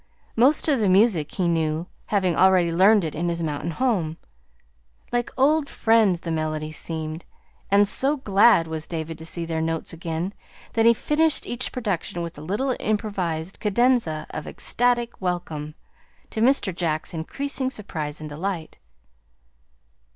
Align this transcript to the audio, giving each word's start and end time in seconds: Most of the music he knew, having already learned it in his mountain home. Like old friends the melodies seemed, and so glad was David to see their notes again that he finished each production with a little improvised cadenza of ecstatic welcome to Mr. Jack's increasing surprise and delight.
Most 0.35 0.67
of 0.67 0.79
the 0.79 0.89
music 0.89 1.31
he 1.33 1.47
knew, 1.47 1.85
having 2.07 2.35
already 2.35 2.71
learned 2.71 3.03
it 3.03 3.13
in 3.13 3.29
his 3.29 3.43
mountain 3.43 3.69
home. 3.69 4.17
Like 5.11 5.29
old 5.37 5.69
friends 5.69 6.21
the 6.21 6.31
melodies 6.31 6.77
seemed, 6.79 7.23
and 7.69 7.87
so 7.87 8.17
glad 8.17 8.67
was 8.67 8.87
David 8.87 9.19
to 9.19 9.27
see 9.27 9.45
their 9.45 9.61
notes 9.61 9.93
again 9.93 10.33
that 10.73 10.87
he 10.87 10.93
finished 10.95 11.45
each 11.45 11.71
production 11.71 12.23
with 12.23 12.35
a 12.35 12.41
little 12.41 12.75
improvised 12.79 13.59
cadenza 13.59 14.25
of 14.31 14.47
ecstatic 14.47 15.21
welcome 15.21 15.75
to 16.31 16.41
Mr. 16.41 16.75
Jack's 16.75 17.13
increasing 17.13 17.69
surprise 17.69 18.19
and 18.19 18.27
delight. 18.31 18.79